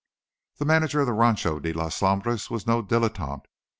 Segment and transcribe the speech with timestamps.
[0.57, 3.43] The manager of the Rancho de las Sombras was no dilettante.